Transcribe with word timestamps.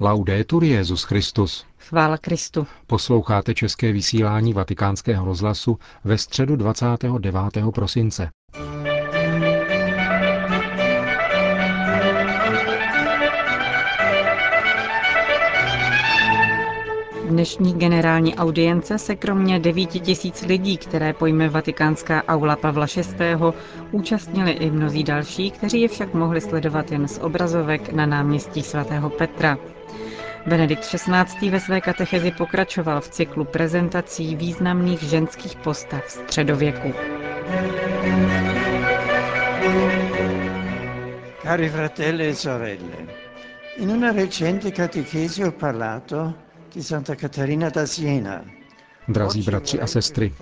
Laudetur 0.00 0.64
Jezus 0.64 1.02
Christus. 1.02 1.66
Chvála 1.78 2.18
Kristu. 2.18 2.66
Posloucháte 2.86 3.54
české 3.54 3.92
vysílání 3.92 4.52
Vatikánského 4.52 5.24
rozhlasu 5.24 5.78
ve 6.04 6.18
středu 6.18 6.56
29. 6.56 7.34
prosince. 7.74 8.30
Dnešní 17.38 17.74
generální 17.74 18.36
audience 18.36 18.98
se 18.98 19.16
kromě 19.16 19.58
9 19.58 19.86
tisíc 19.86 20.42
lidí, 20.42 20.76
které 20.76 21.12
pojme 21.12 21.48
Vatikánská 21.48 22.24
aula 22.28 22.56
Pavla 22.56 22.86
VI., 22.96 23.04
účastnili 23.92 24.50
i 24.50 24.70
mnozí 24.70 25.04
další, 25.04 25.50
kteří 25.50 25.80
je 25.80 25.88
však 25.88 26.14
mohli 26.14 26.40
sledovat 26.40 26.92
jen 26.92 27.08
z 27.08 27.18
obrazovek 27.18 27.92
na 27.92 28.06
náměstí 28.06 28.62
svatého 28.62 29.10
Petra. 29.10 29.58
Benedikt 30.46 30.82
XVI. 30.82 31.50
ve 31.50 31.60
své 31.60 31.80
katechezi 31.80 32.30
pokračoval 32.30 33.00
v 33.00 33.08
cyklu 33.08 33.44
prezentací 33.44 34.36
významných 34.36 35.02
ženských 35.02 35.56
postav 35.56 36.04
středověku. 36.08 36.92
Cari 41.42 41.68
fratelli 41.68 42.28
e 42.28 42.34
sorelle, 42.34 43.06
in 43.76 43.90
una 43.90 44.12
recente 44.12 44.70
catechesi 44.70 45.42
ho 45.42 45.52
parlato 45.52 46.34
Drazí 49.08 49.42
bratři 49.42 49.80
a 49.80 49.86
sestry, 49.86 50.34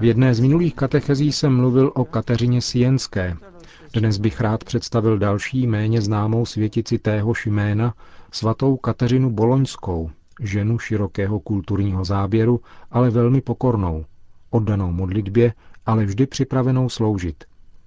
v 0.00 0.04
jedné 0.04 0.34
z 0.34 0.40
minulých 0.40 0.74
katechezí 0.74 1.32
jsem 1.32 1.56
mluvil 1.56 1.92
o 1.94 2.04
Kateřině 2.04 2.60
Sienské. 2.60 3.36
Dnes 3.92 4.18
bych 4.18 4.40
rád 4.40 4.64
představil 4.64 5.18
další 5.18 5.66
méně 5.66 6.00
známou 6.00 6.46
světici 6.46 6.98
téhož 6.98 7.46
jména, 7.46 7.94
svatou 8.32 8.76
Kateřinu 8.76 9.30
Boloňskou, 9.30 10.10
ženu 10.40 10.78
širokého 10.78 11.40
kulturního 11.40 12.04
záběru, 12.04 12.60
ale 12.90 13.10
velmi 13.10 13.40
pokornou, 13.40 14.04
oddanou 14.50 14.92
modlitbě, 14.92 15.52
ale 15.86 16.04
vždy 16.04 16.26
připravenou 16.26 16.88
sloužit, 16.88 17.44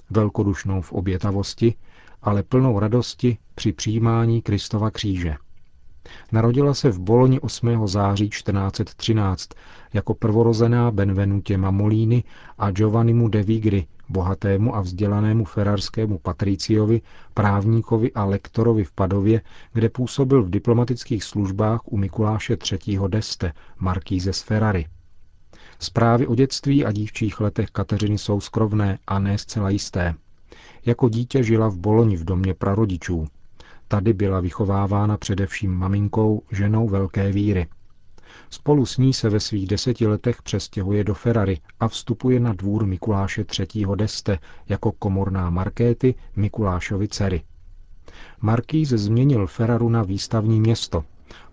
velkodušnou 0.10 0.82
v 0.82 0.92
obětavosti, 0.94 1.76
ale 2.22 2.44
plnou 2.44 2.80
radosti 2.80 3.38
při 3.56 3.72
přijímání 3.74 4.42
Kristova 4.42 4.92
kříže. 4.92 5.36
Narodila 6.32 6.74
se 6.74 6.90
v 6.90 7.00
Boloni 7.00 7.40
8. 7.40 7.88
září 7.88 8.30
1413 8.30 9.50
jako 9.94 10.14
prvorozená 10.14 10.92
Benvenutě 10.92 11.58
Mamolíny 11.58 12.24
a 12.58 12.72
Giovannimu 12.72 13.28
de 13.28 13.44
Vigri, 13.44 13.88
bohatému 14.10 14.76
a 14.76 14.82
vzdělanému 14.82 15.46
ferarskému 15.46 16.18
patriciovi, 16.18 17.02
právníkovi 17.34 18.14
a 18.14 18.26
lektorovi 18.26 18.84
v 18.84 18.92
Padově, 18.92 19.42
kde 19.74 19.90
působil 19.90 20.44
v 20.44 20.50
diplomatických 20.50 21.24
službách 21.24 21.82
u 21.86 21.98
Mikuláše 21.98 22.58
III. 22.72 23.00
d'Este, 23.08 23.54
markíze 23.80 24.34
z 24.34 24.42
Ferrari. 24.42 24.86
Zprávy 25.80 26.28
o 26.28 26.36
dětství 26.36 26.86
a 26.86 26.92
dívčích 26.92 27.40
letech 27.40 27.70
Kateřiny 27.72 28.18
jsou 28.18 28.42
skrovné 28.42 29.00
a 29.08 29.20
ne 29.20 29.38
zcela 29.38 29.70
jisté. 29.70 30.16
Jako 30.86 31.10
dítě 31.10 31.44
žila 31.44 31.68
v 31.68 31.78
Boloni 31.78 32.18
v 32.18 32.24
domě 32.24 32.54
prarodičů. 32.54 33.28
Tady 33.94 34.14
byla 34.14 34.40
vychovávána 34.40 35.18
především 35.18 35.72
maminkou, 35.74 36.42
ženou 36.52 36.88
velké 36.90 37.32
víry. 37.32 37.68
Spolu 38.50 38.86
s 38.86 38.98
ní 38.98 39.14
se 39.14 39.30
ve 39.30 39.40
svých 39.40 39.68
deseti 39.68 40.08
letech 40.08 40.42
přestěhuje 40.42 41.04
do 41.04 41.14
Ferrari 41.14 41.60
a 41.80 41.88
vstupuje 41.88 42.40
na 42.40 42.54
dvůr 42.54 42.86
Mikuláše 42.86 43.46
III. 43.60 43.86
d'Este 43.96 44.40
jako 44.70 44.92
komorná 44.92 45.50
Markéty 45.50 46.16
Mikulášovi 46.36 47.08
dcery. 47.08 47.44
Markýz 48.42 48.90
změnil 48.90 49.48
Ferraru 49.48 49.90
na 49.90 50.04
výstavní 50.04 50.60
město, 50.62 51.04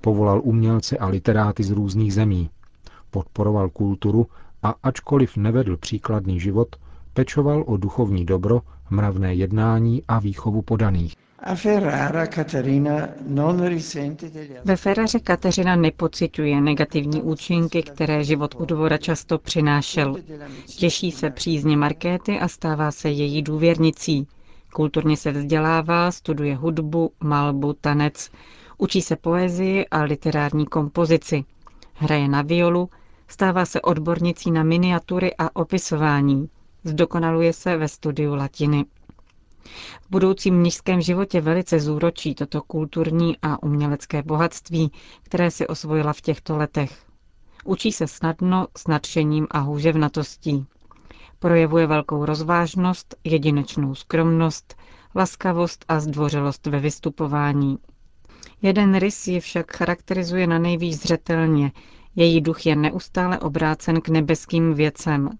povolal 0.00 0.40
umělce 0.44 0.98
a 0.98 1.06
literáty 1.06 1.62
z 1.62 1.70
různých 1.70 2.14
zemí, 2.14 2.50
podporoval 3.10 3.68
kulturu 3.68 4.26
a 4.62 4.74
ačkoliv 4.82 5.36
nevedl 5.36 5.76
příkladný 5.76 6.40
život, 6.40 6.76
pečoval 7.14 7.64
o 7.66 7.76
duchovní 7.76 8.24
dobro, 8.24 8.62
mravné 8.90 9.34
jednání 9.34 10.02
a 10.08 10.18
výchovu 10.18 10.62
podaných. 10.62 11.14
Ve 14.64 14.76
Ferraře 14.76 15.20
Kateřina 15.20 15.76
nepociťuje 15.76 16.60
negativní 16.60 17.22
účinky, 17.22 17.82
které 17.82 18.24
život 18.24 18.54
u 18.58 18.64
dvora 18.64 18.98
často 18.98 19.38
přinášel. 19.38 20.16
Těší 20.66 21.10
se 21.10 21.30
přízně 21.30 21.76
Markéty 21.76 22.38
a 22.38 22.48
stává 22.48 22.90
se 22.90 23.10
její 23.10 23.42
důvěrnicí. 23.42 24.26
Kulturně 24.72 25.16
se 25.16 25.30
vzdělává, 25.32 26.10
studuje 26.10 26.56
hudbu, 26.56 27.12
malbu, 27.20 27.72
tanec, 27.72 28.30
učí 28.78 29.02
se 29.02 29.16
poezii 29.16 29.86
a 29.90 30.02
literární 30.02 30.66
kompozici. 30.66 31.44
Hraje 31.94 32.28
na 32.28 32.42
violu, 32.42 32.90
stává 33.28 33.64
se 33.64 33.80
odbornicí 33.80 34.50
na 34.50 34.62
miniatury 34.62 35.34
a 35.38 35.56
opisování. 35.56 36.48
Zdokonaluje 36.84 37.52
se 37.52 37.76
ve 37.76 37.88
studiu 37.88 38.34
latiny. 38.34 38.84
V 40.02 40.10
budoucím 40.10 40.54
mnižském 40.54 41.00
životě 41.00 41.40
velice 41.40 41.80
zúročí 41.80 42.34
toto 42.34 42.62
kulturní 42.62 43.36
a 43.42 43.62
umělecké 43.62 44.22
bohatství, 44.22 44.92
které 45.22 45.50
si 45.50 45.66
osvojila 45.66 46.12
v 46.12 46.20
těchto 46.20 46.56
letech. 46.56 47.04
Učí 47.64 47.92
se 47.92 48.06
snadno, 48.06 48.66
s 48.76 48.86
nadšením 48.86 49.46
a 49.50 49.58
hůževnatostí. 49.58 50.66
Projevuje 51.38 51.86
velkou 51.86 52.24
rozvážnost, 52.24 53.14
jedinečnou 53.24 53.94
skromnost, 53.94 54.76
laskavost 55.14 55.84
a 55.88 56.00
zdvořilost 56.00 56.66
ve 56.66 56.80
vystupování. 56.80 57.78
Jeden 58.62 58.94
rys 58.98 59.26
ji 59.26 59.40
však 59.40 59.76
charakterizuje 59.76 60.46
na 60.46 60.58
nejvíc 60.58 61.02
zřetelně. 61.02 61.72
Její 62.16 62.40
duch 62.40 62.66
je 62.66 62.76
neustále 62.76 63.38
obrácen 63.38 64.00
k 64.00 64.08
nebeským 64.08 64.74
věcem, 64.74 65.30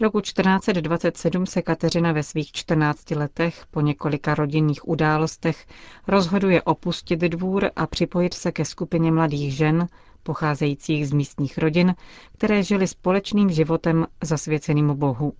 Roku 0.00 0.20
1427 0.20 1.46
se 1.46 1.62
Kateřina 1.62 2.12
ve 2.12 2.22
svých 2.22 2.52
14 2.52 3.10
letech 3.10 3.64
po 3.70 3.80
několika 3.80 4.34
rodinných 4.34 4.88
událostech 4.88 5.66
rozhoduje 6.08 6.62
opustit 6.62 7.20
dvůr 7.20 7.70
a 7.76 7.86
připojit 7.86 8.34
se 8.34 8.52
ke 8.52 8.64
skupině 8.64 9.12
mladých 9.12 9.56
žen, 9.56 9.86
pocházejících 10.22 11.08
z 11.08 11.12
místních 11.12 11.58
rodin, 11.58 11.94
které 12.32 12.62
žily 12.62 12.86
společným 12.86 13.50
životem 13.50 14.06
zasvěceným 14.24 14.94
Bohu. 14.96 15.32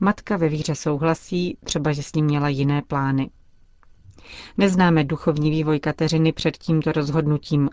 Matka 0.00 0.36
ve 0.36 0.48
víře 0.48 0.74
souhlasí, 0.74 1.58
třeba 1.64 1.92
že 1.92 2.02
s 2.02 2.12
ním 2.12 2.24
měla 2.24 2.48
jiné 2.48 2.82
plány. 2.82 3.30
Neznáme 4.58 5.04
duchovní 5.04 5.50
vývoj 5.50 5.80
Kateřiny 5.80 6.32
před 6.32 6.56
tímto 6.56 6.92
rozhodnutím. 6.92 7.70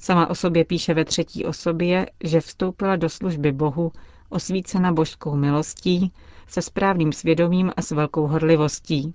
Sama 0.00 0.30
o 0.30 0.34
sobě 0.34 0.64
píše 0.64 0.94
ve 0.94 1.04
třetí 1.04 1.44
osobě, 1.44 2.06
že 2.24 2.40
vstoupila 2.40 2.96
do 2.96 3.08
služby 3.08 3.52
Bohu 3.52 3.92
osvícena 4.28 4.92
božskou 4.92 5.36
milostí, 5.36 6.12
se 6.48 6.62
správným 6.62 7.12
svědomím 7.12 7.72
a 7.76 7.82
s 7.82 7.90
velkou 7.90 8.26
horlivostí. 8.26 9.14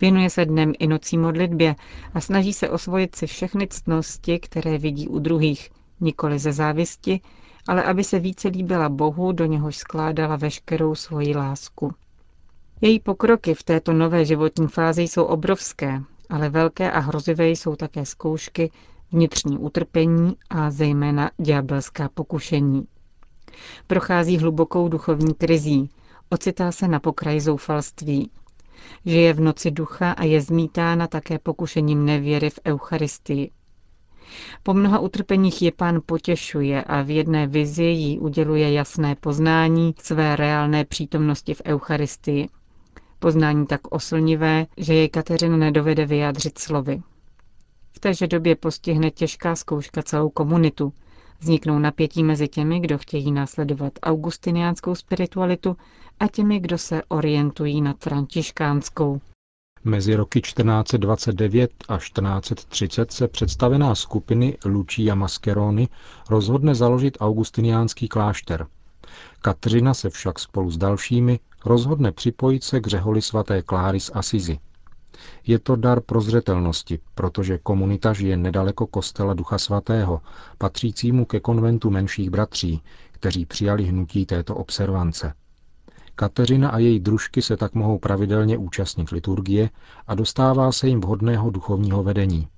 Věnuje 0.00 0.30
se 0.30 0.44
dnem 0.44 0.72
i 0.78 0.86
nocí 0.86 1.18
modlitbě 1.18 1.76
a 2.14 2.20
snaží 2.20 2.52
se 2.52 2.70
osvojit 2.70 3.16
si 3.16 3.26
všechny 3.26 3.68
ctnosti, 3.68 4.38
které 4.38 4.78
vidí 4.78 5.08
u 5.08 5.18
druhých, 5.18 5.70
nikoli 6.00 6.38
ze 6.38 6.52
závisti, 6.52 7.20
ale 7.68 7.82
aby 7.82 8.04
se 8.04 8.18
více 8.18 8.48
líbila 8.48 8.88
Bohu, 8.88 9.32
do 9.32 9.44
něhož 9.44 9.76
skládala 9.76 10.36
veškerou 10.36 10.94
svoji 10.94 11.36
lásku. 11.36 11.94
Její 12.80 13.00
pokroky 13.00 13.54
v 13.54 13.62
této 13.62 13.92
nové 13.92 14.24
životní 14.24 14.68
fázi 14.68 15.02
jsou 15.02 15.24
obrovské, 15.24 16.02
ale 16.28 16.48
velké 16.48 16.90
a 16.90 16.98
hrozivé 16.98 17.48
jsou 17.48 17.76
také 17.76 18.06
zkoušky, 18.06 18.70
vnitřní 19.12 19.58
utrpení 19.58 20.36
a 20.50 20.70
zejména 20.70 21.30
ďábelská 21.38 22.08
pokušení. 22.08 22.86
Prochází 23.86 24.38
hlubokou 24.38 24.88
duchovní 24.88 25.34
krizí, 25.34 25.90
ocitá 26.30 26.72
se 26.72 26.88
na 26.88 27.00
pokraji 27.00 27.40
zoufalství. 27.40 28.30
Žije 29.06 29.32
v 29.32 29.40
noci 29.40 29.70
ducha 29.70 30.12
a 30.12 30.24
je 30.24 30.40
zmítána 30.40 31.06
také 31.06 31.38
pokušením 31.38 32.04
nevěry 32.04 32.50
v 32.50 32.58
Eucharistii. 32.66 33.50
Po 34.62 34.74
mnoha 34.74 34.98
utrpeních 34.98 35.62
je 35.62 35.72
pán 35.72 36.00
potěšuje 36.06 36.84
a 36.84 37.02
v 37.02 37.10
jedné 37.10 37.46
vizi 37.46 37.84
jí 37.84 38.18
uděluje 38.18 38.72
jasné 38.72 39.14
poznání 39.14 39.94
své 40.02 40.36
reálné 40.36 40.84
přítomnosti 40.84 41.54
v 41.54 41.62
Eucharistii. 41.66 42.48
Poznání 43.18 43.66
tak 43.66 43.80
oslnivé, 43.94 44.66
že 44.76 44.94
jej 44.94 45.08
Kateřina 45.08 45.56
nedovede 45.56 46.06
vyjádřit 46.06 46.58
slovy. 46.58 47.02
V 47.92 48.00
téže 48.00 48.26
době 48.26 48.56
postihne 48.56 49.10
těžká 49.10 49.56
zkouška 49.56 50.02
celou 50.02 50.28
komunitu– 50.30 50.92
Vzniknou 51.40 51.78
napětí 51.78 52.22
mezi 52.24 52.48
těmi, 52.48 52.80
kdo 52.80 52.98
chtějí 52.98 53.32
následovat 53.32 53.92
augustiniánskou 54.02 54.94
spiritualitu 54.94 55.76
a 56.20 56.28
těmi, 56.28 56.60
kdo 56.60 56.78
se 56.78 57.02
orientují 57.08 57.80
nad 57.80 57.96
františkánskou. 58.00 59.20
Mezi 59.84 60.14
roky 60.14 60.40
1429 60.40 61.70
a 61.88 61.98
1430 61.98 63.12
se 63.12 63.28
představená 63.28 63.94
skupiny 63.94 64.56
Lucia 64.64 65.14
Mascheroni 65.14 65.88
rozhodne 66.30 66.74
založit 66.74 67.16
augustiniánský 67.20 68.08
klášter. 68.08 68.66
Kateřina 69.42 69.94
se 69.94 70.10
však 70.10 70.38
spolu 70.38 70.70
s 70.70 70.76
dalšími 70.76 71.40
rozhodne 71.64 72.12
připojit 72.12 72.64
se 72.64 72.80
k 72.80 72.86
řeholi 72.86 73.22
svaté 73.22 73.62
Kláry 73.62 74.00
z 74.00 74.10
Asizi. 74.14 74.58
Je 75.46 75.58
to 75.58 75.76
dar 75.76 76.00
prozřetelnosti, 76.00 76.98
protože 77.14 77.58
komunita 77.58 78.12
žije 78.12 78.36
nedaleko 78.36 78.86
kostela 78.86 79.34
Ducha 79.34 79.58
Svatého, 79.58 80.20
patřícímu 80.58 81.24
ke 81.24 81.40
konventu 81.40 81.90
menších 81.90 82.30
bratří, 82.30 82.82
kteří 83.12 83.46
přijali 83.46 83.84
hnutí 83.84 84.26
této 84.26 84.54
observance. 84.54 85.32
Kateřina 86.14 86.70
a 86.70 86.78
její 86.78 87.00
družky 87.00 87.42
se 87.42 87.56
tak 87.56 87.74
mohou 87.74 87.98
pravidelně 87.98 88.58
účastnit 88.58 89.10
liturgie 89.10 89.70
a 90.06 90.14
dostává 90.14 90.72
se 90.72 90.88
jim 90.88 91.00
vhodného 91.00 91.50
duchovního 91.50 92.02
vedení. 92.02 92.48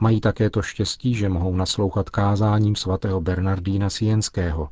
Mají 0.00 0.20
také 0.20 0.50
to 0.50 0.62
štěstí, 0.62 1.14
že 1.14 1.28
mohou 1.28 1.56
naslouchat 1.56 2.10
kázáním 2.10 2.76
svatého 2.76 3.20
Bernardína 3.20 3.90
Sienského. 3.90 4.68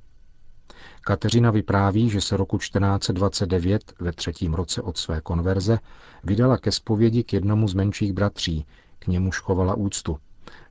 Kateřina 1.01 1.51
vypráví, 1.51 2.11
že 2.11 2.21
se 2.21 2.37
roku 2.37 2.59
1429, 2.59 3.93
ve 4.01 4.13
třetím 4.13 4.55
roce 4.55 4.83
od 4.83 4.97
své 4.97 5.21
konverze, 5.21 5.79
vydala 6.25 6.59
ke 6.59 6.73
zpovědi 6.73 7.25
k 7.25 7.33
jednomu 7.33 7.69
z 7.69 7.75
menších 7.75 8.13
bratří, 8.13 8.67
k 8.99 9.07
němuž 9.07 9.39
chovala 9.39 9.75
úctu. 9.75 10.19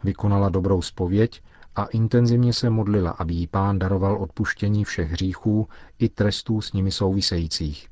Vykonala 0.04 0.50
dobrou 0.50 0.82
spověď 0.82 1.42
a 1.76 1.86
intenzivně 1.86 2.54
se 2.54 2.70
modlila, 2.70 3.12
aby 3.12 3.34
jí 3.34 3.48
pán 3.48 3.80
daroval 3.80 4.18
odpuštění 4.22 4.84
všech 4.84 5.12
hříchů 5.12 5.68
i 6.00 6.10
trestů 6.10 6.62
s 6.62 6.74
nimi 6.74 6.92
souvisejících. 6.92 7.88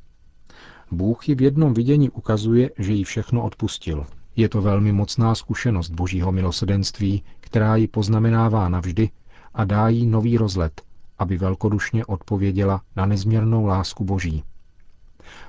Bůh 0.91 1.29
ji 1.29 1.35
v 1.35 1.41
jednom 1.41 1.73
vidění 1.73 2.09
ukazuje, 2.09 2.71
že 2.77 2.93
jí 2.93 3.03
všechno 3.03 3.43
odpustil. 3.43 4.05
Je 4.35 4.49
to 4.49 4.61
velmi 4.61 4.91
mocná 4.91 5.35
zkušenost 5.35 5.89
božího 5.89 6.31
milosedenství, 6.31 7.23
která 7.39 7.75
ji 7.75 7.87
poznamenává 7.87 8.69
navždy 8.69 9.09
a 9.53 9.65
dá 9.65 9.89
jí 9.89 10.05
nový 10.05 10.37
rozlet, 10.37 10.81
aby 11.19 11.37
velkodušně 11.37 12.05
odpověděla 12.05 12.81
na 12.95 13.05
nezměrnou 13.05 13.65
lásku 13.65 14.03
boží. 14.03 14.43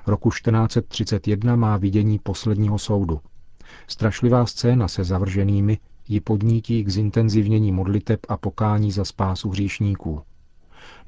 Roku 0.06 0.30
1431 0.30 1.56
má 1.56 1.76
vidění 1.76 2.18
posledního 2.18 2.78
soudu. 2.78 3.20
Strašlivá 3.86 4.46
scéna 4.46 4.88
se 4.88 5.04
zavrženými 5.04 5.78
ji 6.08 6.20
podnítí 6.20 6.84
k 6.84 6.88
zintenzivnění 6.88 7.72
modliteb 7.72 8.20
a 8.28 8.36
pokání 8.36 8.92
za 8.92 9.04
spásu 9.04 9.50
hříšníků. 9.50 10.22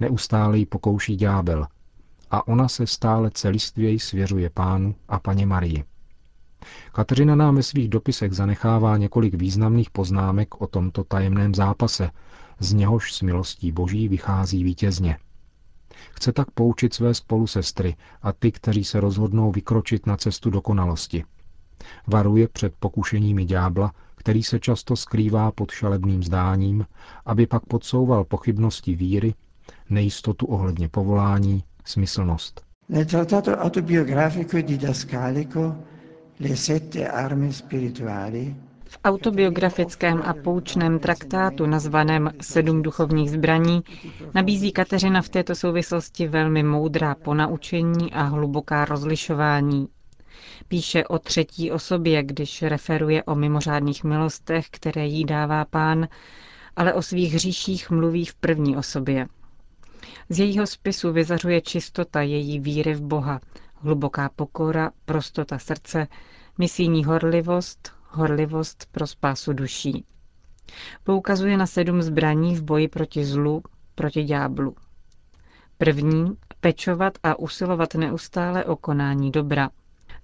Neustále 0.01 0.59
ji 0.59 0.67
pokouší 0.67 1.17
ďábel 1.17 1.67
a 2.31 2.49
ona 2.49 2.69
se 2.69 2.87
stále 2.87 3.31
celistvěji 3.31 3.99
svěřuje 3.99 4.51
pánu 4.51 4.95
a 5.09 5.19
paně 5.19 5.47
Marii. 5.47 5.85
Kateřina 6.93 7.35
nám 7.35 7.55
ve 7.57 7.63
svých 7.63 7.89
dopisech 7.89 8.33
zanechává 8.33 8.97
několik 8.97 9.35
významných 9.35 9.91
poznámek 9.91 10.61
o 10.61 10.67
tomto 10.67 11.05
tajemném 11.05 11.55
zápase, 11.55 12.11
z 12.61 12.73
něhož 12.73 13.13
s 13.15 13.23
milostí 13.23 13.73
boží 13.73 14.09
vychází 14.09 14.65
vítězně. 14.65 15.17
Chce 16.13 16.33
tak 16.33 16.51
poučit 16.51 16.95
své 16.95 17.15
spolusestry 17.15 17.97
a 18.23 18.33
ty, 18.33 18.53
kteří 18.53 18.85
se 18.85 19.01
rozhodnou 19.01 19.53
vykročit 19.53 20.07
na 20.07 20.17
cestu 20.17 20.51
dokonalosti. 20.51 21.25
Varuje 22.07 22.49
před 22.49 22.75
pokušeními 22.79 23.45
ďábla, 23.45 23.93
který 24.17 24.43
se 24.43 24.59
často 24.61 24.97
skrývá 24.97 25.53
pod 25.53 25.71
šalebným 25.71 26.23
zdáním, 26.23 26.87
aby 27.27 27.47
pak 27.47 27.67
podsouval 27.67 28.25
pochybnosti 28.25 28.95
víry, 28.95 29.35
nejistotu 29.91 30.47
ohledně 30.47 30.89
povolání, 30.89 31.65
smyslnost. 31.85 32.65
Nel 32.89 33.05
trattato 33.05 33.57
autobiografico 33.57 34.63
didascalico 34.63 35.77
Le 36.41 36.57
sette 36.57 37.09
armi 37.09 37.53
spirituali 37.53 38.57
v 38.91 38.99
autobiografickém 39.05 40.23
a 40.27 40.35
poučném 40.35 40.99
traktátu 40.99 41.67
nazvaném 41.67 42.31
Sedm 42.41 42.83
duchovních 42.83 43.31
zbraní 43.31 43.83
nabízí 44.35 44.73
Kateřina 44.73 45.23
v 45.23 45.29
této 45.29 45.55
souvislosti 45.55 46.29
velmi 46.29 46.63
moudrá 46.63 47.15
ponaučení 47.15 48.13
a 48.13 48.23
hluboká 48.23 48.85
rozlišování. 48.85 49.89
Píše 50.69 51.05
o 51.05 51.19
třetí 51.19 51.71
osobě, 51.71 52.23
když 52.23 52.63
referuje 52.63 53.23
o 53.25 53.35
mimořádných 53.35 54.05
milostech, 54.05 54.67
které 54.71 55.07
jí 55.07 55.25
dává 55.25 55.65
pán, 55.65 56.09
ale 56.77 56.95
o 56.95 57.03
svých 57.03 57.35
hříších 57.35 57.91
mluví 57.91 58.25
v 58.25 58.35
první 58.35 58.77
osobě. 58.77 59.27
Z 60.29 60.39
jejího 60.39 60.67
spisu 60.67 61.13
vyzařuje 61.13 61.61
čistota 61.61 62.23
její 62.23 62.61
víry 62.61 62.95
v 62.95 63.03
Boha, 63.03 63.41
hluboká 63.75 64.31
pokora, 64.37 64.91
prostota 65.05 65.59
srdce, 65.59 66.07
misijní 66.59 67.05
horlivost, 67.05 68.00
horlivost 68.11 68.87
pro 68.93 69.07
spásu 69.07 69.53
duší. 69.53 70.05
Poukazuje 71.05 71.57
na 71.57 71.67
sedm 71.67 72.03
zbraní 72.03 72.57
v 72.57 72.63
boji 72.63 72.89
proti 72.89 73.25
zlu, 73.25 73.63
proti 73.95 74.25
ďáblu. 74.25 74.75
První, 75.79 76.37
pečovat 76.61 77.19
a 77.23 77.39
usilovat 77.39 77.95
neustále 77.95 78.65
o 78.65 78.77
konání 78.77 79.31
dobra. 79.31 79.71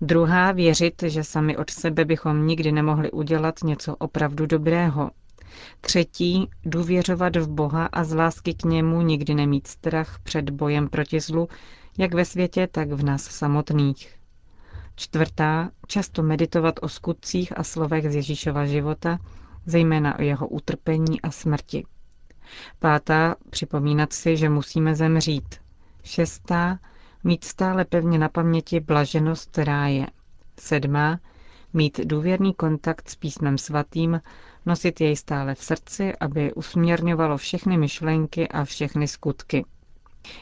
Druhá, 0.01 0.53
věřit, 0.53 1.03
že 1.07 1.25
sami 1.25 1.57
od 1.57 1.71
sebe 1.71 2.05
bychom 2.05 2.47
nikdy 2.47 2.73
nemohli 2.73 3.11
udělat 3.11 3.55
něco 3.65 3.97
opravdu 3.97 4.47
dobrého. 4.47 5.11
Třetí, 5.81 6.51
důvěřovat 6.65 7.37
v 7.37 7.49
Boha 7.49 7.87
a 7.87 8.05
z 8.05 8.13
lásky 8.15 8.55
k 8.55 8.65
němu 8.65 9.03
nikdy 9.03 9.35
nemít 9.35 9.67
strach 9.67 10.19
před 10.23 10.51
bojem 10.51 10.89
proti 10.89 11.21
zlu, 11.21 11.49
jak 11.99 12.15
ve 12.15 12.25
světě, 12.25 12.67
tak 12.73 12.89
v 12.93 13.05
nás 13.05 13.23
samotných. 13.23 14.15
Čtvrtá, 14.97 15.71
často 15.87 16.23
meditovat 16.23 16.75
o 16.83 16.89
skutcích 16.89 17.59
a 17.59 17.63
slovech 17.63 18.11
z 18.11 18.15
Ježíšova 18.15 18.67
života, 18.67 19.19
zejména 19.67 20.19
o 20.19 20.23
jeho 20.23 20.49
utrpení 20.49 21.21
a 21.21 21.31
smrti. 21.31 21.85
Pátá, 22.79 23.37
připomínat 23.51 24.13
si, 24.13 24.37
že 24.37 24.49
musíme 24.49 24.95
zemřít. 24.95 25.55
Šestá, 26.05 26.79
mít 27.25 27.45
stále 27.45 27.85
pevně 27.85 28.19
na 28.19 28.29
paměti 28.29 28.81
blaženost 28.81 29.59
ráje. 29.59 30.07
Sedmá, 30.61 31.21
mít 31.73 32.01
důvěrný 32.05 32.55
kontakt 32.55 33.09
s 33.09 33.17
písmem 33.17 33.59
svatým, 33.59 34.21
nosit 34.67 35.01
jej 35.01 35.17
stále 35.17 35.55
v 35.55 35.63
srdci, 35.65 36.17
aby 36.21 36.55
usměrňovalo 36.55 37.37
všechny 37.37 37.79
myšlenky 37.79 38.49
a 38.49 38.65
všechny 38.65 39.09
skutky. 39.09 39.65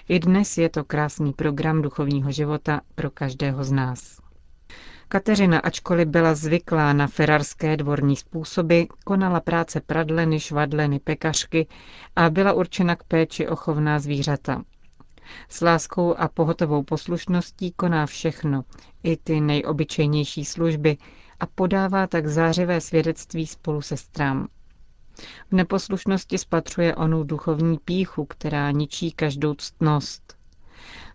I 0.09 0.19
dnes 0.19 0.59
je 0.59 0.69
to 0.69 0.85
krásný 0.85 1.33
program 1.33 1.83
duchovního 1.83 2.33
života 2.33 2.81
pro 2.95 3.11
každého 3.11 3.65
z 3.65 3.73
nás. 3.73 4.24
Kateřina, 5.14 5.58
ačkoliv 5.58 6.08
byla 6.08 6.34
zvyklá 6.34 6.93
na 6.93 7.06
ferarské 7.06 7.76
dvorní 7.76 8.16
způsoby, 8.16 8.82
konala 9.05 9.40
práce 9.40 9.81
pradleny, 9.81 10.40
švadleny, 10.40 11.00
pekařky 11.00 11.66
a 12.16 12.31
byla 12.31 12.52
určena 12.52 12.96
k 12.96 13.05
péči 13.05 13.49
o 13.49 13.56
chovná 13.56 13.99
zvířata. 13.99 14.62
S 15.49 15.61
láskou 15.61 16.14
a 16.14 16.28
pohotovou 16.28 16.82
poslušností 16.82 17.72
koná 17.72 18.06
všechno, 18.06 18.64
i 19.02 19.16
ty 19.16 19.40
nejobyčejnější 19.40 20.44
služby 20.44 20.96
a 21.40 21.46
podává 21.46 22.06
tak 22.06 22.26
zářivé 22.26 22.81
svědectví 22.81 23.46
spolu 23.46 23.82
sestrám. 23.82 24.49
V 25.50 25.52
neposlušnosti 25.52 26.38
spatřuje 26.38 26.94
onu 26.94 27.24
duchovní 27.24 27.79
píchu, 27.84 28.24
která 28.24 28.70
ničí 28.70 29.12
každou 29.12 29.55
ctnost. 29.55 30.36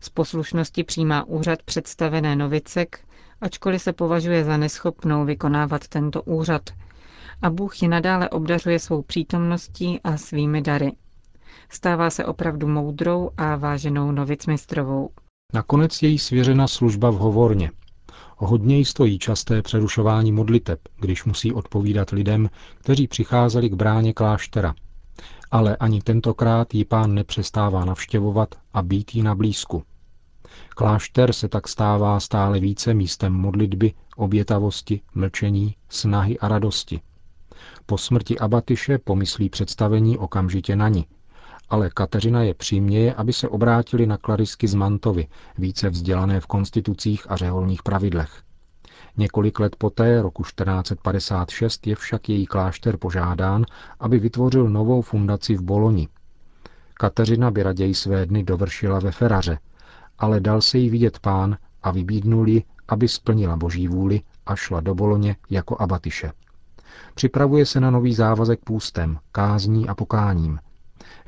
Z 0.02 0.10
poslušnosti 0.10 0.84
přijímá 0.84 1.24
úřad 1.24 1.64
představené 1.64 2.36
novicek, 2.36 3.00
ačkoliv 3.42 3.82
se 3.82 3.94
považuje 3.94 4.44
za 4.44 4.58
neschopnou 4.58 5.26
vykonávat 5.26 5.88
tento 5.88 6.24
úřad. 6.24 6.62
A 7.42 7.50
Bůh 7.50 7.82
ji 7.82 7.88
nadále 7.88 8.30
obdařuje 8.30 8.80
svou 8.80 9.02
přítomností 9.02 10.00
a 10.04 10.18
svými 10.18 10.62
dary. 10.62 10.92
Stává 11.70 12.10
se 12.10 12.26
opravdu 12.26 12.68
moudrou 12.68 13.30
a 13.38 13.56
váženou 13.56 14.12
novicmistrovou. 14.12 15.10
Nakonec 15.54 16.02
její 16.02 16.20
svěřena 16.20 16.68
služba 16.68 17.10
v 17.10 17.16
hovorně. 17.16 17.72
Hodně 18.38 18.78
jí 18.78 18.86
stojí 18.86 19.20
časté 19.20 19.62
přerušování 19.62 20.32
modliteb, 20.32 20.80
když 21.00 21.26
musí 21.26 21.54
odpovídat 21.54 22.10
lidem, 22.10 22.50
kteří 22.78 23.08
přicházeli 23.08 23.70
k 23.70 23.74
bráně 23.74 24.14
kláštera. 24.14 24.74
Ale 25.52 25.76
ani 25.78 26.02
tentokrát 26.02 26.74
ji 26.74 26.86
pán 26.86 27.14
nepřestává 27.14 27.86
navštěvovat 27.86 28.56
a 28.74 28.82
být 28.82 29.16
jí 29.16 29.22
na 29.22 29.36
blízku. 29.36 29.84
Klášter 30.70 31.34
se 31.34 31.48
tak 31.48 31.68
stává 31.68 32.20
stále 32.20 32.60
více 32.60 32.94
místem 32.94 33.34
modlitby, 33.34 33.94
obětavosti, 34.16 35.02
mlčení, 35.16 35.76
snahy 35.90 36.40
a 36.40 36.48
radosti. 36.48 37.02
Po 37.86 37.98
smrti 37.98 38.40
Abatyše 38.40 38.98
pomyslí 38.98 39.50
představení 39.50 40.18
okamžitě 40.18 40.76
na 40.76 40.90
ní, 40.90 41.06
ale 41.70 41.90
Kateřina 41.90 42.44
je 42.44 42.54
přiměje, 42.54 43.14
aby 43.14 43.34
se 43.34 43.48
obrátili 43.48 44.06
na 44.06 44.18
klarisky 44.18 44.68
z 44.68 44.74
Mantovy, 44.74 45.28
více 45.58 45.90
vzdělané 45.90 46.40
v 46.40 46.46
konstitucích 46.46 47.32
a 47.32 47.36
řeholních 47.36 47.84
pravidlech. 47.84 48.44
Několik 49.18 49.60
let 49.60 49.76
poté, 49.76 50.22
roku 50.22 50.44
1456, 50.44 51.88
je 51.88 51.96
však 51.96 52.30
její 52.30 52.46
klášter 52.46 52.98
požádán, 52.98 53.66
aby 54.00 54.20
vytvořil 54.20 54.70
novou 54.70 55.02
fundaci 55.02 55.56
v 55.56 55.62
Boloni. 55.62 56.08
Kateřina 56.94 57.52
by 57.52 57.64
raději 57.64 57.96
své 57.96 58.26
dny 58.26 58.44
dovršila 58.44 59.00
ve 59.00 59.12
Feraře, 59.12 59.60
ale 60.20 60.40
dal 60.40 60.62
se 60.62 60.78
jí 60.78 60.90
vidět 60.90 61.20
pán 61.20 61.58
a 61.84 61.92
vybídnul 61.92 62.50
ji, 62.50 62.64
aby 62.88 63.08
splnila 63.08 63.56
boží 63.56 63.88
vůli 63.88 64.22
a 64.46 64.56
šla 64.56 64.80
do 64.80 64.96
Boloně 64.96 65.36
jako 65.50 65.82
abatyše. 65.82 66.32
Připravuje 67.16 67.66
se 67.66 67.80
na 67.80 67.92
nový 67.92 68.14
závazek 68.14 68.60
půstem, 68.60 69.20
kázní 69.32 69.88
a 69.88 69.96
pokáním. 69.96 70.60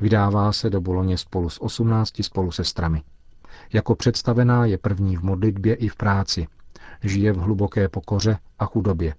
Vydává 0.01 0.51
se 0.51 0.69
do 0.69 0.81
Boloně 0.81 1.17
spolu 1.17 1.49
s 1.49 1.61
18 1.61 2.23
spolusestrami. 2.23 3.03
Jako 3.73 3.95
představená 3.95 4.65
je 4.65 4.77
první 4.77 5.17
v 5.17 5.21
modlitbě 5.21 5.75
i 5.75 5.87
v 5.87 5.95
práci, 5.95 6.47
Žije 7.03 7.33
v 7.33 7.37
hluboké 7.37 7.89
pokoře 7.89 8.37
a 8.59 8.65
chudobě. 8.65 9.15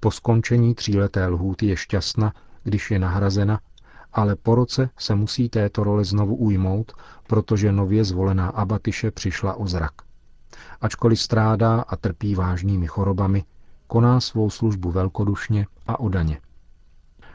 Po 0.00 0.10
skončení 0.10 0.74
tříleté 0.74 1.26
lhůty 1.26 1.66
je 1.66 1.76
šťastna, 1.76 2.32
když 2.62 2.90
je 2.90 2.98
nahrazena, 2.98 3.60
ale 4.12 4.36
po 4.36 4.54
roce 4.54 4.90
se 4.98 5.14
musí 5.14 5.48
této 5.48 5.84
role 5.84 6.04
znovu 6.04 6.36
ujmout, 6.36 6.92
protože 7.26 7.72
nově 7.72 8.04
zvolená 8.04 8.48
abatyše 8.48 9.10
přišla 9.10 9.54
o 9.54 9.66
zrak. 9.66 9.92
Ačkoliv 10.80 11.20
strádá 11.20 11.80
a 11.80 11.96
trpí 11.96 12.34
vážnými 12.34 12.86
chorobami, 12.86 13.44
koná 13.86 14.20
svou 14.20 14.50
službu 14.50 14.90
velkodušně 14.90 15.66
a 15.86 16.00
odaně. 16.00 16.40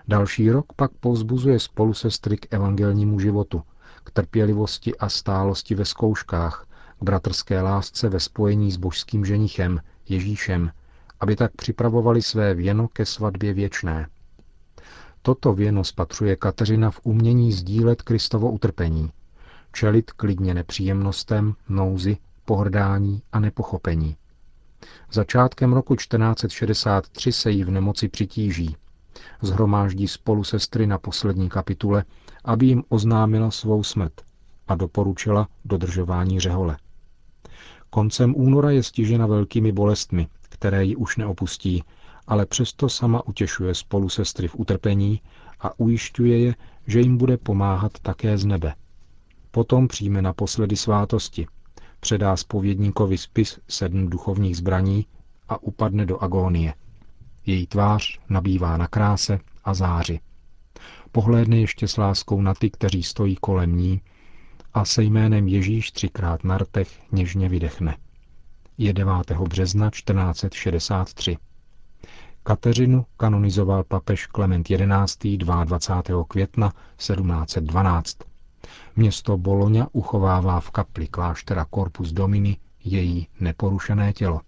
Další 0.08 0.52
rok 0.52 0.66
pak 0.76 0.92
povzbuzuje 0.92 1.60
spolusestry 1.60 2.38
k 2.38 2.54
evangelnímu 2.54 3.20
životu, 3.20 3.64
k 4.04 4.12
trpělivosti 4.12 4.98
a 4.98 5.10
stálosti 5.10 5.76
ve 5.76 5.86
zkouškách, 5.86 6.68
k 7.00 7.04
bratrské 7.04 7.62
lásce 7.62 8.10
ve 8.10 8.20
spojení 8.20 8.72
s 8.72 8.78
božským 8.78 9.26
ženichem, 9.26 9.80
Ježíšem, 10.10 10.72
aby 11.20 11.36
tak 11.36 11.52
připravovali 11.56 12.22
své 12.22 12.54
věno 12.54 12.88
ke 12.88 13.06
svatbě 13.06 13.54
věčné. 13.54 14.08
Toto 15.28 15.54
věno 15.54 15.84
spatřuje 15.84 16.36
Kateřina 16.36 16.92
v 16.92 17.00
umění 17.04 17.52
sdílet 17.52 18.02
Kristovo 18.02 18.52
utrpení, 18.52 19.12
čelit 19.74 20.12
klidně 20.12 20.54
nepříjemnostem, 20.54 21.54
nouzi, 21.70 22.18
pohrdání 22.46 23.22
a 23.32 23.40
nepochopení. 23.40 24.16
Začátkem 25.12 25.74
roku 25.74 25.96
1463 25.96 27.32
se 27.32 27.52
jí 27.52 27.64
v 27.64 27.72
nemoci 27.72 28.08
přitíží. 28.08 28.76
Zhromáždí 29.42 30.08
spolu 30.08 30.44
sestry 30.44 30.88
na 30.88 30.98
poslední 30.98 31.50
kapitule, 31.50 32.04
aby 32.46 32.66
jim 32.66 32.84
oznámila 32.90 33.52
svou 33.52 33.84
smrt 33.84 34.14
a 34.68 34.76
doporučila 34.76 35.48
dodržování 35.66 36.40
řehole. 36.40 36.78
Koncem 37.90 38.36
února 38.36 38.72
je 38.72 38.84
stižena 38.84 39.28
velkými 39.28 39.72
bolestmi, 39.72 40.28
které 40.50 40.86
ji 40.86 40.96
už 40.96 41.18
neopustí, 41.18 41.84
ale 42.28 42.46
přesto 42.46 42.90
sama 42.90 43.28
utěšuje 43.28 43.76
spolu 43.76 44.10
sestry 44.10 44.48
v 44.48 44.56
utrpení 44.60 45.22
a 45.60 45.80
ujišťuje 45.80 46.40
je, 46.40 46.56
že 46.88 47.00
jim 47.00 47.18
bude 47.18 47.38
pomáhat 47.38 47.92
také 48.02 48.38
z 48.38 48.46
nebe. 48.46 48.74
Potom 49.52 49.88
přijme 49.88 50.22
naposledy 50.22 50.76
svátosti, 50.76 51.48
předá 52.00 52.38
spovědníkovi 52.38 53.18
spis 53.18 53.60
sedm 53.68 54.10
duchovních 54.10 54.58
zbraní 54.58 55.06
a 55.50 55.64
upadne 55.64 56.06
do 56.06 56.24
agónie. 56.24 56.74
Její 57.46 57.68
tvář 57.68 58.20
nabývá 58.30 58.78
na 58.78 58.88
kráse 58.88 59.40
a 59.64 59.74
záři. 59.74 60.20
Pohlédne 61.12 61.58
ještě 61.58 61.88
s 61.88 61.98
láskou 61.98 62.42
na 62.42 62.54
ty, 62.54 62.70
kteří 62.70 63.04
stojí 63.04 63.36
kolem 63.36 63.76
ní 63.78 64.02
a 64.74 64.86
se 64.86 65.04
jménem 65.04 65.48
Ježíš 65.48 65.92
třikrát 65.92 66.44
na 66.44 66.58
rtech 66.58 67.00
něžně 67.12 67.50
vydechne. 67.50 67.98
Je 68.78 68.94
9. 68.94 69.14
března 69.32 69.90
1463. 69.90 71.38
Kateřinu 72.48 73.06
kanonizoval 73.18 73.84
papež 73.84 74.28
Klement 74.28 74.68
XI. 74.68 75.38
22. 75.38 76.24
května 76.28 76.70
1712. 76.98 78.18
Město 78.96 79.38
Boloňa 79.38 79.88
uchovává 79.92 80.60
v 80.60 80.72
kapli 80.72 81.08
kláštera 81.08 81.66
Corpus 81.76 82.12
Domini 82.12 82.58
její 82.84 83.28
neporušené 83.40 84.14
tělo. 84.14 84.42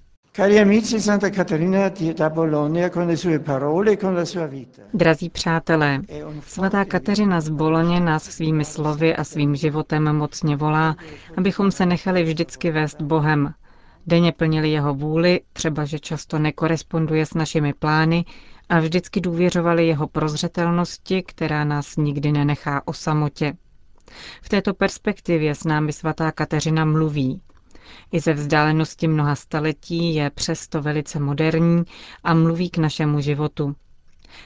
Drazí 4.93 5.29
přátelé, 5.29 6.01
svatá 6.41 6.85
Kateřina 6.85 7.41
z 7.41 7.49
Boloně 7.49 7.99
nás 7.99 8.23
svými 8.23 8.65
slovy 8.65 9.15
a 9.15 9.23
svým 9.23 9.55
životem 9.55 10.17
mocně 10.17 10.55
volá, 10.55 10.95
abychom 11.37 11.71
se 11.71 11.85
nechali 11.85 12.23
vždycky 12.23 12.71
vést 12.71 13.01
Bohem, 13.01 13.53
denně 14.09 14.31
plnili 14.31 14.69
jeho 14.69 14.93
vůli, 14.93 15.41
třeba 15.53 15.85
že 15.85 15.99
často 15.99 16.39
nekoresponduje 16.39 17.25
s 17.25 17.33
našimi 17.33 17.73
plány, 17.73 18.25
a 18.69 18.79
vždycky 18.79 19.21
důvěřovali 19.21 19.87
jeho 19.87 20.07
prozřetelnosti, 20.07 21.23
která 21.23 21.63
nás 21.63 21.95
nikdy 21.97 22.31
nenechá 22.31 22.81
o 22.87 22.93
samotě. 22.93 23.53
V 24.41 24.49
této 24.49 24.73
perspektivě 24.73 25.55
s 25.55 25.63
námi 25.63 25.93
svatá 25.93 26.31
Kateřina 26.31 26.85
mluví. 26.85 27.41
I 28.11 28.19
ze 28.19 28.33
vzdálenosti 28.33 29.07
mnoha 29.07 29.35
staletí 29.35 30.15
je 30.15 30.29
přesto 30.29 30.81
velice 30.81 31.19
moderní 31.19 31.83
a 32.23 32.33
mluví 32.33 32.69
k 32.69 32.77
našemu 32.77 33.19
životu. 33.21 33.75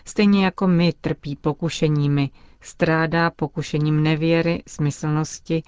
Stejně 0.06 0.46
jako 0.46 0.68
my 0.68 0.94
trpí 1.02 1.36
pokušeními, 1.36 2.30
strádá 2.62 3.30
pokušením 3.30 4.04
nevěry, 4.04 4.64
smyslnosti 4.68 5.64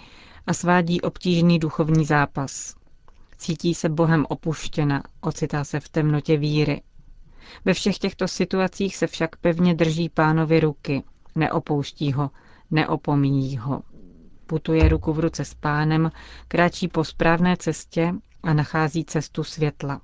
a 0.47 0.53
svádí 0.53 1.01
obtížný 1.01 1.59
duchovní 1.59 2.05
zápas. 2.05 2.75
Cítí 3.37 3.73
se 3.73 3.89
Bohem 3.89 4.25
opuštěna, 4.29 5.03
ocitá 5.21 5.63
se 5.63 5.79
v 5.79 5.89
temnotě 5.89 6.37
víry. 6.37 6.81
Ve 7.65 7.73
všech 7.73 7.97
těchto 7.97 8.27
situacích 8.27 8.95
se 8.97 9.07
však 9.07 9.35
pevně 9.35 9.73
drží 9.73 10.09
pánovi 10.09 10.59
ruky, 10.59 11.03
neopouští 11.35 12.11
ho, 12.13 12.31
neopomíjí 12.71 13.57
ho. 13.57 13.81
Putuje 14.45 14.89
ruku 14.89 15.13
v 15.13 15.19
ruce 15.19 15.45
s 15.45 15.53
pánem, 15.53 16.11
kráčí 16.47 16.87
po 16.87 17.03
správné 17.03 17.57
cestě 17.57 18.13
a 18.43 18.53
nachází 18.53 19.05
cestu 19.05 19.43
světla. 19.43 20.01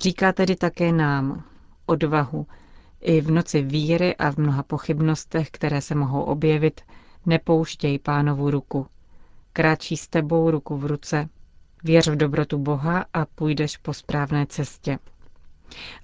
Říká 0.00 0.32
tedy 0.32 0.56
také 0.56 0.92
nám 0.92 1.44
odvahu. 1.86 2.46
I 3.00 3.20
v 3.20 3.30
noci 3.30 3.62
víry 3.62 4.16
a 4.16 4.30
v 4.32 4.36
mnoha 4.36 4.62
pochybnostech, 4.62 5.50
které 5.50 5.80
se 5.80 5.94
mohou 5.94 6.22
objevit, 6.22 6.80
nepouštěj 7.26 7.98
pánovu 7.98 8.50
ruku. 8.50 8.86
Kráčí 9.52 9.96
s 9.96 10.08
tebou 10.08 10.50
ruku 10.50 10.76
v 10.76 10.84
ruce. 10.86 11.28
Věř 11.84 12.08
v 12.08 12.16
dobrotu 12.16 12.58
Boha 12.58 13.04
a 13.12 13.26
půjdeš 13.26 13.76
po 13.76 13.94
správné 13.94 14.46
cestě. 14.46 14.98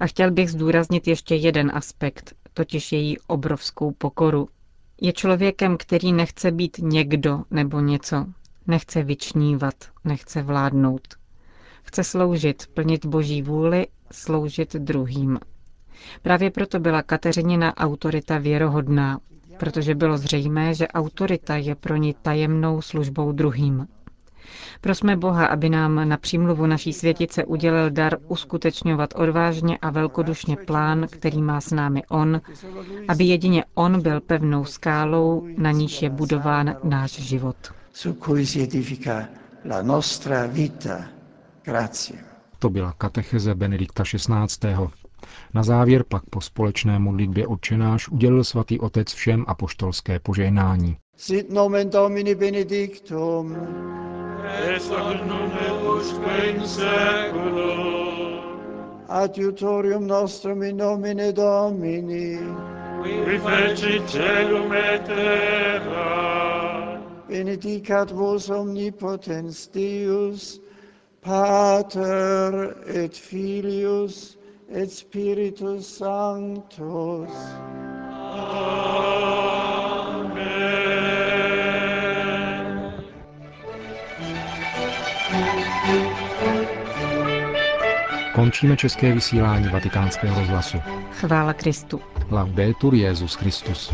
A 0.00 0.06
chtěl 0.06 0.30
bych 0.30 0.50
zdůraznit 0.50 1.06
ještě 1.08 1.34
jeden 1.34 1.70
aspekt, 1.74 2.34
totiž 2.54 2.92
její 2.92 3.18
obrovskou 3.18 3.90
pokoru, 3.92 4.48
je 5.00 5.12
člověkem, 5.12 5.76
který 5.76 6.12
nechce 6.12 6.50
být 6.50 6.78
někdo 6.78 7.42
nebo 7.50 7.80
něco. 7.80 8.26
Nechce 8.66 9.02
vyčnívat, 9.02 9.74
nechce 10.04 10.42
vládnout. 10.42 11.08
Chce 11.82 12.04
sloužit, 12.04 12.66
plnit 12.74 13.06
boží 13.06 13.42
vůli, 13.42 13.86
sloužit 14.12 14.72
druhým. 14.76 15.38
Právě 16.22 16.50
proto 16.50 16.78
byla 16.80 17.02
Kateřinina 17.02 17.76
autorita 17.76 18.38
věrohodná, 18.38 19.18
protože 19.58 19.94
bylo 19.94 20.18
zřejmé, 20.18 20.74
že 20.74 20.88
autorita 20.88 21.56
je 21.56 21.74
pro 21.74 21.96
ní 21.96 22.14
tajemnou 22.22 22.82
službou 22.82 23.32
druhým. 23.32 23.86
Prosme 24.80 25.16
Boha, 25.16 25.46
aby 25.46 25.68
nám 25.68 26.08
na 26.08 26.16
přímluvu 26.16 26.66
naší 26.66 26.92
světice 26.92 27.44
udělil 27.44 27.90
dar 27.90 28.16
uskutečňovat 28.28 29.14
odvážně 29.16 29.78
a 29.78 29.90
velkodušně 29.90 30.56
plán, 30.56 31.06
který 31.10 31.42
má 31.42 31.60
s 31.60 31.70
námi 31.70 32.02
On, 32.08 32.40
aby 33.08 33.24
jedině 33.24 33.64
On 33.74 34.02
byl 34.02 34.20
pevnou 34.20 34.64
skálou, 34.64 35.46
na 35.56 35.70
níž 35.70 36.02
je 36.02 36.10
budován 36.10 36.76
náš 36.84 37.10
život. 37.12 37.56
To 42.58 42.70
byla 42.70 42.92
katecheze 42.98 43.54
Benedikta 43.54 44.04
XVI. 44.04 44.68
Na 45.54 45.62
závěr 45.62 46.04
pak 46.08 46.22
po 46.30 46.40
společné 46.40 46.98
modlitbě 46.98 47.46
odčenáš 47.46 48.08
udělil 48.08 48.44
svatý 48.44 48.80
otec 48.80 49.12
všem 49.12 49.44
apoštolské 49.48 50.18
požehnání. 50.18 50.96
Sit 51.16 51.50
nomen 51.50 51.90
Domini 51.90 52.34
benedictum 52.34 53.56
et 54.48 54.82
hoc 54.90 56.02
usque 56.02 56.50
in 56.50 56.60
seculum. 56.66 58.38
Adiutorium 59.08 60.06
nostrum 60.06 60.62
in 60.62 60.76
nomine 60.76 61.32
Domini, 61.32 62.38
qui 63.02 63.38
feci 63.38 64.00
celum 64.06 64.72
et 64.72 65.04
terra. 65.06 66.38
benedicat 67.28 68.10
vos 68.10 68.50
omnipotens 68.50 69.68
Deus, 69.68 70.60
Pater 71.20 72.74
et 72.86 73.14
Filius 73.16 74.37
et 74.74 74.90
Spiritus 74.92 75.96
Sanctus. 75.96 77.30
Končíme 88.34 88.76
české 88.76 89.12
vysílání 89.12 89.68
vatikánského 89.68 90.40
rozhlasu. 90.40 90.78
Chvála 91.12 91.52
Kristu. 91.52 92.00
Laudetur 92.30 92.94
Jezus 92.94 93.34
Christus. 93.34 93.92